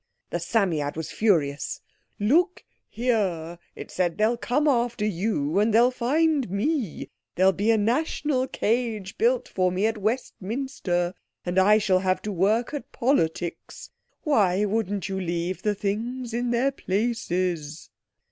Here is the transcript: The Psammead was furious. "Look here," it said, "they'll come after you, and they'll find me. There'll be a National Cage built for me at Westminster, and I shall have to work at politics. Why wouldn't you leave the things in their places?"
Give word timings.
The 0.31 0.39
Psammead 0.39 0.97
was 0.97 1.11
furious. 1.11 1.79
"Look 2.19 2.63
here," 2.89 3.59
it 3.75 3.91
said, 3.91 4.17
"they'll 4.17 4.35
come 4.35 4.67
after 4.67 5.05
you, 5.05 5.59
and 5.59 5.71
they'll 5.71 5.91
find 5.91 6.49
me. 6.49 7.11
There'll 7.35 7.51
be 7.51 7.69
a 7.69 7.77
National 7.77 8.47
Cage 8.47 9.15
built 9.19 9.47
for 9.47 9.71
me 9.71 9.85
at 9.85 9.99
Westminster, 9.99 11.13
and 11.45 11.59
I 11.59 11.77
shall 11.77 11.99
have 11.99 12.19
to 12.23 12.31
work 12.31 12.73
at 12.73 12.91
politics. 12.91 13.91
Why 14.23 14.65
wouldn't 14.65 15.07
you 15.07 15.19
leave 15.19 15.61
the 15.61 15.75
things 15.75 16.33
in 16.33 16.49
their 16.49 16.71
places?" 16.71 17.91